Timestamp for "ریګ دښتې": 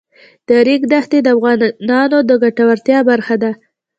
0.67-1.19